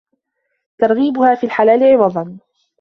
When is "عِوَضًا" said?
1.83-2.39